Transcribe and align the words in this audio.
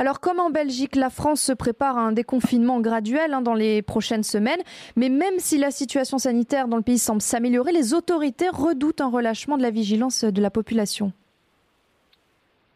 Alors 0.00 0.18
comme 0.18 0.40
en 0.40 0.48
Belgique, 0.48 0.96
la 0.96 1.10
France 1.10 1.42
se 1.42 1.52
prépare 1.52 1.98
à 1.98 2.00
un 2.00 2.12
déconfinement 2.12 2.80
graduel 2.80 3.34
hein, 3.34 3.42
dans 3.42 3.52
les 3.52 3.82
prochaines 3.82 4.22
semaines, 4.22 4.62
mais 4.96 5.10
même 5.10 5.34
si 5.36 5.58
la 5.58 5.70
situation 5.70 6.16
sanitaire 6.16 6.68
dans 6.68 6.78
le 6.78 6.82
pays 6.82 6.96
semble 6.96 7.20
s'améliorer, 7.20 7.70
les 7.70 7.92
autorités 7.92 8.48
redoutent 8.48 9.02
un 9.02 9.10
relâchement 9.10 9.58
de 9.58 9.62
la 9.62 9.68
vigilance 9.68 10.24
de 10.24 10.40
la 10.40 10.48
population. 10.48 11.12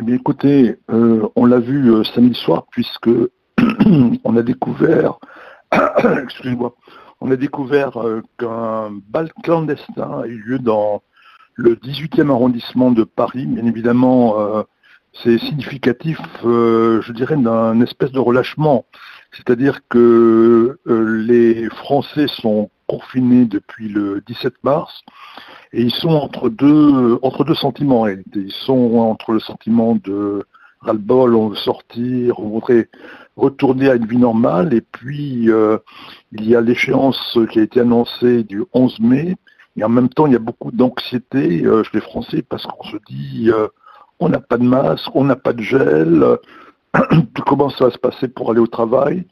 Eh 0.00 0.04
bien 0.04 0.14
écoutez, 0.14 0.78
euh, 0.92 1.26
on 1.34 1.46
l'a 1.46 1.58
vu 1.58 1.90
euh, 1.90 2.04
samedi 2.04 2.38
soir 2.38 2.66
puisque 2.70 3.08
on 4.24 4.36
a 4.36 4.42
découvert, 4.42 5.18
euh, 7.96 8.22
qu'un 8.38 8.90
bal 9.08 9.32
clandestin 9.42 10.20
a 10.22 10.26
eu 10.28 10.38
lieu 10.38 10.60
dans 10.60 11.02
le 11.56 11.74
18e 11.74 12.30
arrondissement 12.30 12.92
de 12.92 13.02
Paris. 13.02 13.44
Bien 13.44 13.66
évidemment, 13.66 14.36
c'est 15.12 15.38
significatif, 15.38 16.18
je 16.42 17.12
dirais, 17.12 17.36
d'un 17.36 17.80
espèce 17.80 18.12
de 18.12 18.20
relâchement. 18.20 18.86
C'est-à-dire 19.32 19.80
que 19.88 20.78
les 20.86 21.68
Français 21.70 22.26
sont 22.28 22.70
confinés 22.86 23.44
depuis 23.44 23.88
le 23.88 24.22
17 24.26 24.54
mars 24.62 25.02
et 25.72 25.82
ils 25.82 25.94
sont 25.94 26.10
entre 26.10 26.48
deux, 26.48 27.18
sentiments 27.54 28.06
en. 28.06 28.22
Ils 28.34 28.52
sont 28.52 28.96
entre 28.98 29.32
le 29.32 29.40
sentiment 29.40 29.96
de 29.96 30.44
ras-le-bol, 30.80 31.34
on 31.34 31.48
veut 31.48 31.56
sortir, 31.56 32.38
on 32.38 32.48
voudrait 32.48 32.88
retourner 33.36 33.88
à 33.88 33.94
une 33.94 34.06
vie 34.06 34.16
normale, 34.16 34.72
et 34.74 34.80
puis 34.80 35.50
euh, 35.50 35.78
il 36.32 36.48
y 36.48 36.56
a 36.56 36.60
l'échéance 36.60 37.38
qui 37.50 37.58
a 37.58 37.62
été 37.62 37.80
annoncée 37.80 38.44
du 38.44 38.64
11 38.72 39.00
mai, 39.00 39.36
et 39.76 39.84
en 39.84 39.88
même 39.88 40.08
temps 40.08 40.26
il 40.26 40.32
y 40.32 40.36
a 40.36 40.40
beaucoup 40.40 40.70
d'anxiété 40.70 41.64
euh, 41.64 41.82
chez 41.84 41.90
les 41.94 42.00
Français 42.00 42.42
parce 42.48 42.66
qu'on 42.66 42.84
se 42.84 42.96
dit 43.08 43.50
euh, 43.50 43.68
on 44.20 44.28
n'a 44.28 44.40
pas 44.40 44.58
de 44.58 44.64
masque, 44.64 45.14
on 45.14 45.24
n'a 45.24 45.36
pas 45.36 45.52
de 45.52 45.62
gel, 45.62 46.24
comment 47.46 47.70
ça 47.70 47.86
va 47.86 47.90
se 47.90 47.98
passer 47.98 48.28
pour 48.28 48.50
aller 48.50 48.60
au 48.60 48.66
travail? 48.66 49.26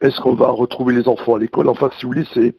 Est-ce 0.00 0.20
qu'on 0.20 0.34
va 0.34 0.48
retrouver 0.48 0.94
les 0.94 1.06
enfants 1.06 1.36
à 1.36 1.38
l'école? 1.38 1.68
Enfin, 1.68 1.90
si 1.96 2.04
vous 2.04 2.12
voulez, 2.12 2.26
c'est 2.34 2.56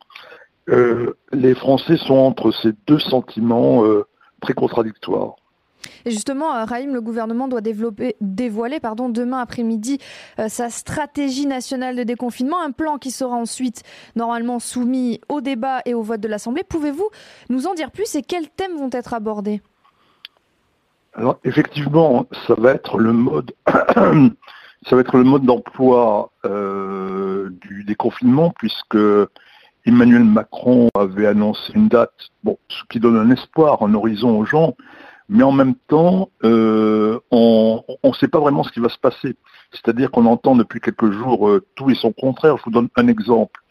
euh, 0.70 1.18
les 1.34 1.56
Français 1.56 1.98
sont 1.98 2.16
entre 2.16 2.52
ces 2.52 2.72
deux 2.88 3.00
sentiments 3.00 3.84
euh, 3.84 4.06
très 4.42 4.54
contradictoires. 4.54 5.36
Et 6.06 6.12
justement, 6.12 6.56
euh, 6.56 6.64
Raïm, 6.64 6.94
le 6.94 7.02
gouvernement 7.02 7.48
doit 7.48 7.62
dévoiler 7.62 8.80
demain 9.10 9.40
après-midi 9.40 9.98
sa 10.48 10.70
stratégie 10.70 11.48
nationale 11.48 11.96
de 11.96 12.04
déconfinement, 12.04 12.62
un 12.62 12.72
plan 12.72 12.98
qui 12.98 13.12
sera 13.12 13.36
ensuite 13.36 13.82
normalement 14.16 14.60
soumis 14.60 15.20
au 15.28 15.42
débat 15.42 15.80
et 15.86 15.94
au 15.94 16.04
vote 16.04 16.22
de 16.22 16.28
l'Assemblée. 16.28 16.64
Pouvez-vous 16.64 17.10
nous 17.50 17.66
en 17.66 17.74
dire 17.74 17.92
plus 17.92 18.16
et 18.16 18.22
quels 18.22 18.50
thèmes 18.50 18.78
vont 18.78 18.90
être 18.92 19.14
abordés? 19.14 19.62
Alors 21.14 21.40
effectivement, 21.44 22.26
ça 22.48 22.56
va 22.56 22.72
être 22.72 22.98
le 22.98 23.14
mode, 23.14 23.54
d'emploi 25.45 26.31
du 26.44 27.84
déconfinement 27.84 28.53
puisque 28.58 28.98
Emmanuel 29.86 30.23
Macron 30.23 30.90
avait 30.94 31.28
annoncé 31.28 31.73
une 31.73 31.88
date, 31.88 32.14
bon, 32.44 32.58
ce 32.70 32.84
qui 32.90 33.00
donne 33.00 33.18
un 33.18 33.31
espoir, 33.31 33.81
un 33.81 33.94
horizon 33.94 34.38
aux 34.38 34.45
gens, 34.45 34.76
mais 35.28 35.44
en 35.44 35.52
même 35.52 35.76
temps, 35.88 36.30
euh, 36.44 37.18
on 37.31 37.84
ne 38.03 38.14
sait 38.14 38.28
pas 38.28 38.40
vraiment 38.40 38.64
ce 38.64 38.72
qui 38.72 38.80
va 38.80 38.90
se 38.90 39.00
passer. 39.00 39.38
C'est-à-dire 39.72 40.12
qu'on 40.12 40.25
entend 40.25 40.56
depuis 40.56 40.81
quelques 40.81 41.12
jours 41.12 41.48
euh, 41.48 41.66
tout 41.75 41.90
et 41.90 41.96
son 41.96 42.12
contraire. 42.12 42.58
Je 42.58 42.64
vous 42.66 42.72
donne 42.72 42.90
un 42.98 43.08
exemple. 43.08 43.62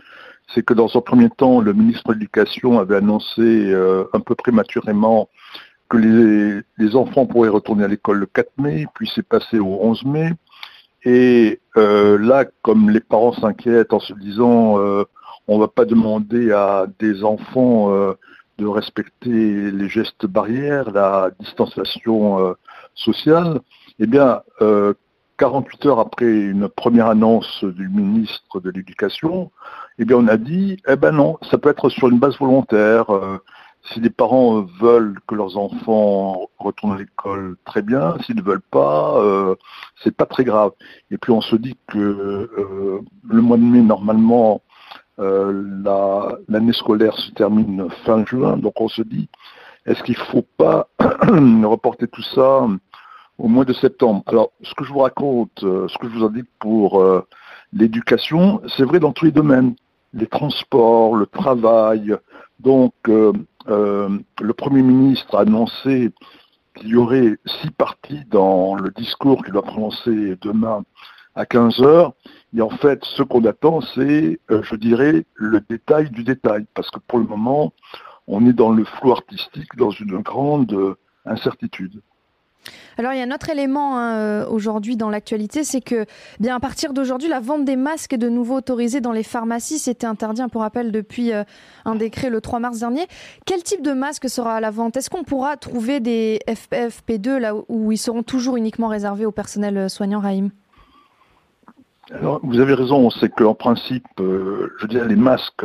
C'est 0.55 0.65
que 0.65 0.75
dans 0.75 0.89
un 0.97 1.01
premier 1.01 1.29
temps, 1.29 1.61
le 1.61 1.75
ministre 1.75 2.09
de 2.09 2.15
l'Éducation 2.15 2.81
avait 2.81 2.97
annoncé 2.97 3.41
euh, 3.41 4.05
un 4.15 4.21
peu 4.21 4.35
prématurément 4.35 5.29
que 5.91 6.63
les, 6.79 6.97
enfants 6.97 7.27
pourraient 7.27 7.51
retourner 7.51 7.85
à 7.85 7.89
l'école 7.89 8.19
le 8.19 8.27
4 8.27 8.49
mai, 8.59 8.87
puis 8.95 9.11
c'est 9.15 9.27
passé 9.27 9.59
au 9.59 9.79
11 9.83 10.05
mai. 10.05 10.31
Et 11.05 11.61
là, 11.75 12.45
comme 12.63 12.91
les 12.91 13.01
parents 13.01 13.33
s'inquiètent 13.33 13.93
en 13.93 14.01
se 14.01 14.15
disant 14.15 14.79
on 15.51 15.57
ne 15.57 15.61
va 15.61 15.69
pas 15.69 15.85
demander 15.85 16.53
à 16.53 16.87
des 17.01 17.25
enfants 17.25 17.93
euh, 17.93 18.13
de 18.59 18.67
respecter 18.69 19.73
les 19.73 19.89
gestes 19.89 20.25
barrières, 20.25 20.93
la 20.93 21.31
distanciation 21.41 22.39
euh, 22.39 22.53
sociale. 22.95 23.61
Eh 23.99 24.07
bien, 24.07 24.43
48 25.39 25.87
euh, 25.87 25.89
heures 25.89 25.99
après 25.99 26.27
une 26.27 26.69
première 26.69 27.09
annonce 27.09 27.65
du 27.65 27.89
ministre 27.89 28.61
de 28.61 28.71
l'Éducation, 28.71 29.51
eh 29.99 30.05
bien, 30.05 30.19
on 30.19 30.29
a 30.29 30.37
dit, 30.37 30.81
eh 30.87 30.95
ben 30.95 31.11
non, 31.11 31.37
ça 31.51 31.59
peut 31.59 31.71
être 31.71 31.89
sur 31.89 32.09
une 32.09 32.21
base 32.21 32.39
volontaire. 32.39 33.07
Si 33.85 34.01
les 34.01 34.11
parents 34.11 34.63
veulent 34.81 35.19
que 35.27 35.35
leurs 35.35 35.57
enfants 35.57 36.49
retournent 36.59 36.93
à 36.93 36.99
l'école, 36.99 37.57
très 37.65 37.83
bien. 37.83 38.17
S'ils 38.25 38.37
ne 38.37 38.43
veulent 38.43 38.61
pas, 38.61 39.17
euh, 39.19 39.55
c'est 40.03 40.15
pas 40.15 40.27
très 40.27 40.45
grave. 40.45 40.73
Et 41.11 41.19
puis 41.19 41.33
on 41.33 41.41
se 41.41 41.57
dit 41.57 41.77
que 41.89 42.49
le 43.29 43.43
mois 43.43 43.57
de 43.57 43.63
mai, 43.63 43.81
normalement, 43.81 44.63
euh, 45.21 46.41
l'année 46.49 46.73
scolaire 46.73 47.17
se 47.19 47.31
termine 47.33 47.89
fin 48.05 48.25
juin, 48.25 48.57
donc 48.57 48.81
on 48.81 48.89
se 48.89 49.03
dit, 49.03 49.29
est-ce 49.85 50.03
qu'il 50.03 50.17
ne 50.19 50.25
faut 50.25 50.47
pas 50.57 50.89
reporter 50.99 52.09
tout 52.09 52.23
ça 52.23 52.67
au 53.39 53.49
mois 53.49 53.65
de 53.65 53.73
septembre? 53.73 54.23
Alors, 54.27 54.53
ce 54.63 54.75
que 54.75 54.85
je 54.85 54.93
vous 54.93 55.01
raconte, 55.01 55.63
euh, 55.63 55.89
ce 55.89 55.99
que 55.99 56.09
je 56.09 56.19
vous 56.19 56.25
indique 56.25 56.49
pour 56.59 57.03
euh, 57.03 57.27
l'éducation, 57.73 58.63
c'est 58.77 58.85
vrai 58.85 58.99
dans 58.99 59.13
tous 59.13 59.27
les 59.27 59.31
domaines, 59.31 59.75
les 60.15 60.27
transports, 60.27 61.17
le 61.17 61.27
travail. 61.27 62.17
Donc, 62.63 62.95
le 63.07 64.53
Premier 64.57 64.83
ministre 64.83 65.37
a 65.37 65.41
annoncé 65.41 66.13
qu'il 66.77 66.89
y 66.89 66.97
aurait 66.97 67.37
six 67.47 67.71
parties 67.71 68.25
dans 68.31 68.75
le 68.75 68.91
discours 68.91 69.45
qu'il 69.45 69.55
va 69.55 69.63
prononcer 69.63 70.37
demain 70.41 70.85
à 71.35 71.47
15 71.47 71.81
heures. 71.81 72.13
Et 72.57 72.61
en 72.61 72.71
fait, 72.71 73.05
ce 73.05 73.23
qu'on 73.23 73.45
attend, 73.45 73.81
c'est, 73.81 74.41
euh, 74.51 74.63
je 74.63 74.75
dirais, 74.77 75.25
le 75.35 75.61
détail 75.61 76.11
du 76.11 76.25
détail. 76.25 76.67
Parce 76.75 76.91
que 76.91 76.99
pour 76.99 77.19
le 77.19 77.25
moment, 77.25 77.73
on 78.27 78.47
est 78.47 78.53
dans 78.53 78.71
le 78.71 78.85
flou 78.85 79.13
artistique, 79.13 79.77
dans 79.77 79.91
une 79.91 80.19
grande 80.19 80.73
euh, 80.73 80.97
incertitude. 81.25 82.01
Alors 83.01 83.15
il 83.15 83.19
y 83.19 83.23
a 83.23 83.25
un 83.25 83.35
autre 83.35 83.49
élément 83.49 83.97
hein, 83.97 84.19
euh, 84.19 84.47
aujourd'hui 84.47 84.95
dans 84.95 85.09
l'actualité, 85.09 85.65
c'est 85.65 85.81
que 85.81 86.05
bien 86.39 86.55
à 86.55 86.61
partir 86.61 86.93
d'aujourd'hui, 86.93 87.31
la 87.31 87.41
vente 87.41 87.65
des 87.65 87.77
masques 87.77 88.13
est 88.13 88.19
de 88.19 88.29
nouveau 88.29 88.57
autorisée 88.57 89.01
dans 89.01 89.13
les 89.13 89.23
pharmacies. 89.23 89.79
C'était 89.79 90.07
interdit, 90.07 90.43
pour 90.53 90.61
rappel, 90.61 90.93
depuis 90.93 91.33
un 91.33 91.95
décret 91.95 92.29
le 92.29 92.43
3 92.43 92.59
mars 92.59 92.81
dernier. 92.81 93.07
Quel 93.47 93.63
type 93.63 93.81
de 93.81 93.93
masque 93.93 94.29
sera 94.29 94.57
à 94.57 94.61
la 94.61 94.71
vente? 94.71 94.99
Est-ce 94.99 95.09
qu'on 95.09 95.25
pourra 95.25 95.57
trouver 95.57 96.01
des 96.01 96.41
FFP2 96.47 97.39
là 97.39 97.55
où 97.71 97.91
ils 97.91 97.97
seront 97.97 98.23
toujours 98.23 98.59
uniquement 98.59 98.89
réservés 98.89 99.25
au 99.25 99.33
personnel 99.33 99.89
soignant, 99.89 100.21
Raïm? 100.21 100.51
Alors, 102.13 102.41
vous 102.43 102.61
avez 102.61 102.75
raison, 102.75 103.09
c'est 103.09 103.31
qu'en 103.31 103.55
principe, 103.55 104.05
euh, 104.21 104.75
je 104.79 104.87
dirais, 104.87 105.09
les 105.09 105.17
masques 105.17 105.65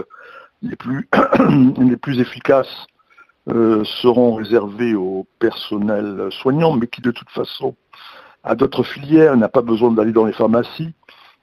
les 0.62 0.78
plus 0.78 1.10
efficaces 2.22 2.88
euh, 3.48 3.84
seront 3.84 4.34
réservés 4.36 4.96
au 4.96 5.28
personnel 5.40 6.30
soignant, 6.32 6.76
mais 6.76 6.88
qui 6.88 7.02
de 7.02 7.12
toute 7.12 7.30
façon 7.30 7.76
a 8.44 8.56
d'autres 8.56 8.84
filières, 8.84 9.38
n'a 9.38 9.50
pas 9.50 9.62
besoin 9.62 9.92
d'aller 9.92 10.12
dans 10.12 10.26
les 10.26 10.34
pharmacies. 10.34 10.94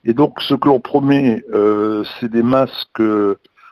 Et 0.05 0.13
donc, 0.13 0.41
ce 0.41 0.53
que 0.53 0.67
l'on 0.67 0.79
promet, 0.79 1.43
euh, 1.53 2.03
c'est 2.19 2.29
des 2.29 2.43
masques 2.43 3.01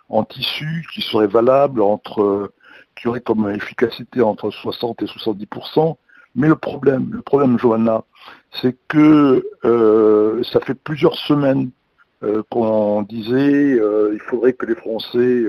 en 0.09 0.23
tissu 0.23 0.85
qui 0.93 1.01
seraient 1.01 1.27
valables 1.27 1.81
entre, 1.81 2.51
qui 2.95 3.07
auraient 3.07 3.21
comme 3.21 3.49
efficacité 3.49 4.21
entre 4.21 4.49
60 4.49 5.01
et 5.01 5.05
70% 5.05 5.95
mais 6.33 6.47
le 6.47 6.55
problème, 6.55 7.09
le 7.11 7.21
problème, 7.21 7.59
Johanna, 7.59 8.03
c'est 8.61 8.77
que 8.87 9.45
euh, 9.65 10.41
ça 10.43 10.61
fait 10.61 10.75
plusieurs 10.75 11.15
semaines 11.15 11.71
qu'on 12.49 13.01
disait 13.01 13.73
euh, 13.79 14.11
il 14.13 14.19
faudrait 14.19 14.53
que 14.53 14.65
les 14.65 14.75
Français 14.75 15.43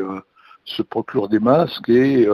se 0.64 0.82
procurent 0.82 1.28
des 1.28 1.38
masques 1.38 1.88
et 1.88 2.26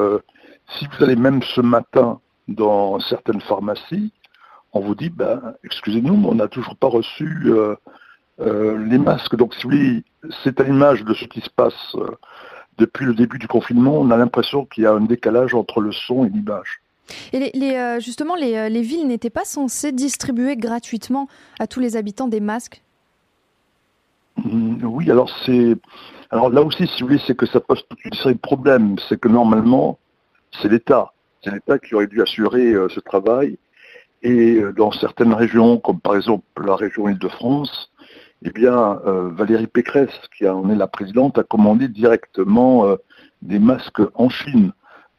si 0.70 0.86
vous 0.86 1.04
allez 1.04 1.16
même 1.16 1.42
ce 1.42 1.60
matin 1.60 2.20
dans 2.48 3.00
certaines 3.00 3.40
pharmacies, 3.40 4.12
on 4.72 4.80
vous 4.80 4.94
dit 4.94 5.10
ben 5.10 5.54
excusez-nous, 5.64 6.26
on 6.26 6.34
n'a 6.34 6.48
toujours 6.48 6.76
pas 6.76 6.88
reçu 6.88 7.50
les 8.38 8.98
masques. 8.98 9.36
Donc 9.36 9.54
si 9.54 9.64
vous 9.64 9.70
voulez, 9.70 10.04
c'est 10.44 10.60
à 10.60 10.64
l'image 10.64 11.04
de 11.04 11.14
ce 11.14 11.24
qui 11.24 11.40
se 11.40 11.50
passe 11.50 11.96
depuis 12.78 13.04
le 13.04 13.14
début 13.14 13.38
du 13.38 13.48
confinement, 13.48 13.94
on 13.98 14.10
a 14.10 14.16
l'impression 14.16 14.64
qu'il 14.64 14.84
y 14.84 14.86
a 14.86 14.92
un 14.92 15.00
décalage 15.00 15.54
entre 15.54 15.80
le 15.80 15.92
son 15.92 16.24
et 16.24 16.28
l'image. 16.28 16.80
Et 17.32 17.50
les, 17.54 17.74
euh, 17.74 18.00
justement, 18.00 18.34
euh, 18.36 18.68
les, 18.68 18.82
villes 18.82 19.06
n'étaient 19.06 19.30
pas 19.30 19.44
censées 19.44 19.92
distribuer 19.92 20.56
gratuitement 20.56 21.28
à 21.58 21.66
tous 21.66 21.80
les 21.80 21.96
habitants 21.96 22.28
des 22.28 22.40
masques? 22.40 22.82
Mmh, 24.36 24.84
Oui, 24.84 25.10
alors 25.10 25.30
c'est. 25.44 25.76
Alors 26.30 26.50
là 26.50 26.62
aussi, 26.62 26.86
si 26.86 27.00
vous 27.00 27.08
voulez, 27.08 27.20
c'est 27.26 27.34
que 27.34 27.46
ça 27.46 27.60
pose 27.60 27.82
toute 27.88 28.04
une 28.04 28.12
série 28.12 28.34
de 28.34 28.40
problèmes. 28.40 28.96
C'est 29.08 29.18
que 29.18 29.28
normalement, 29.28 29.98
c'est 30.60 30.68
l'État. 30.68 31.12
C'est 31.42 31.52
l'État 31.52 31.78
qui 31.78 31.94
aurait 31.94 32.06
dû 32.06 32.22
assurer 32.22 32.72
euh, 32.72 32.88
ce 32.88 33.00
travail. 33.00 33.58
Et 34.22 34.60
dans 34.76 34.90
certaines 34.90 35.32
régions, 35.32 35.78
comme 35.78 36.00
par 36.00 36.16
exemple 36.16 36.42
la 36.66 36.74
région 36.74 37.08
Île-de-France, 37.08 37.92
eh 38.42 38.50
bien, 38.50 39.00
Valérie 39.04 39.68
Pécresse, 39.68 40.10
qui 40.36 40.48
en 40.48 40.68
est 40.70 40.74
la 40.74 40.88
présidente, 40.88 41.38
a 41.38 41.44
commandé 41.44 41.86
directement 41.86 42.96
des 43.42 43.58
masques 43.58 44.02
en 44.14 44.28
Chine. 44.28 44.72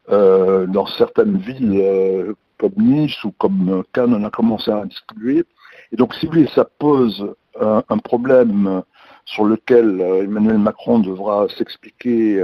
Euh, 0.08 0.66
dans 0.66 0.86
certaines 0.86 1.36
villes 1.36 1.80
euh, 1.80 2.34
comme 2.58 2.72
Nice 2.78 3.22
ou 3.22 3.30
comme 3.32 3.84
Cannes, 3.92 4.14
on 4.14 4.24
a 4.24 4.30
commencé 4.30 4.70
à 4.70 4.84
distribuer. 4.84 5.44
Et 5.92 5.96
donc, 5.96 6.14
si 6.14 6.26
vous 6.26 6.46
ça 6.48 6.64
pose 6.64 7.34
un 7.58 7.98
problème 7.98 8.82
sur 9.24 9.44
lequel 9.44 10.00
Emmanuel 10.00 10.58
Macron 10.58 10.98
devra 10.98 11.46
s'expliquer 11.48 12.42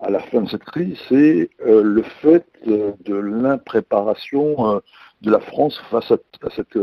à 0.00 0.10
la 0.10 0.20
fin 0.20 0.42
de 0.42 0.48
cette 0.48 0.64
crise, 0.64 0.98
c'est 1.08 1.50
le 1.64 2.02
fait 2.22 2.46
de 2.64 3.14
l'impréparation 3.14 4.82
de 5.20 5.30
la 5.30 5.40
France 5.40 5.80
face 5.90 6.10
à, 6.10 6.16
cette 6.56 6.78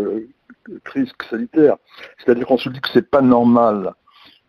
crise 0.83 1.11
sanitaire. 1.29 1.77
C'est-à-dire 2.17 2.45
qu'on 2.45 2.57
se 2.57 2.69
dit 2.69 2.79
que 2.79 2.89
c'est 2.93 3.09
pas 3.09 3.21
normal 3.21 3.93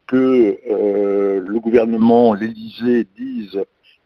que 0.06 0.59
le 0.69 1.59
gouvernement, 1.61 2.35
l'Élysée 2.35 3.06
disent 3.17 3.59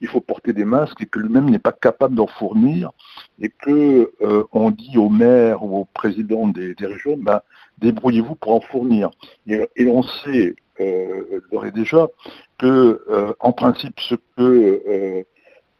il 0.02 0.08
faut 0.08 0.20
porter 0.20 0.52
des 0.52 0.64
masques 0.64 1.00
et 1.00 1.06
que 1.06 1.20
lui-même 1.20 1.48
n'est 1.48 1.60
pas 1.60 1.72
capable 1.72 2.16
d'en 2.16 2.26
fournir 2.26 2.90
et 3.40 3.48
que 3.48 4.12
euh, 4.20 4.44
on 4.52 4.72
dit 4.72 4.98
aux 4.98 5.08
maires 5.08 5.62
ou 5.64 5.78
aux 5.78 5.84
présidents 5.84 6.48
des, 6.48 6.74
régions, 6.80 7.16
ben, 7.16 7.40
débrouillez-vous 7.78 8.34
pour 8.34 8.52
en 8.52 8.60
fournir. 8.60 9.10
Et, 9.46 9.86
on 9.86 10.02
sait 10.02 10.56
euh, 10.80 11.70
déjà 11.74 12.08
que, 12.58 13.02
euh, 13.08 13.32
en 13.40 13.52
principe, 13.52 13.98
ce 14.00 14.14
que 14.36 15.24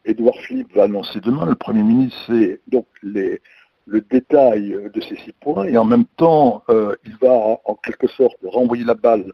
Édouard 0.05 0.35
Philippe 0.39 0.73
va 0.75 0.83
annoncer 0.83 1.19
demain, 1.21 1.45
le 1.45 1.55
Premier 1.55 1.83
ministre, 1.83 2.19
c'est 2.27 2.59
donc 2.67 2.85
les, 3.01 3.41
le 3.85 4.01
détail 4.01 4.77
de 4.93 5.01
ces 5.01 5.15
six 5.17 5.33
points 5.39 5.65
et 5.65 5.77
en 5.77 5.85
même 5.85 6.05
temps, 6.17 6.63
il 6.69 7.15
va 7.21 7.59
en 7.63 7.75
quelque 7.75 8.07
sorte 8.07 8.37
renvoyer 8.43 8.83
la 8.83 8.95
balle 8.95 9.31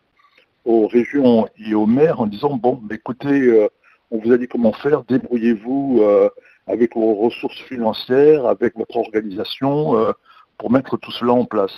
aux 0.66 0.88
régions 0.88 1.48
et 1.58 1.74
aux 1.74 1.88
maires 1.88 2.22
en 2.22 2.28
disant 2.28 2.56
bon, 2.56 2.82
écoutez, 2.92 3.68
on 4.12 4.18
vous 4.18 4.32
a 4.32 4.38
dit 4.38 4.48
comment 4.48 4.74
faire, 4.74 5.04
débrouillez-vous 5.04 6.00
euh, 6.02 6.30
avec 6.68 6.96
vos 6.96 7.16
ressources 7.16 7.60
financières, 7.62 8.46
avec 8.46 8.76
votre 8.76 8.98
organisation, 8.98 9.98
euh, 9.98 10.12
pour 10.58 10.72
mettre 10.72 10.98
tout 10.98 11.12
cela 11.12 11.34
en 11.34 11.46
place. 11.46 11.74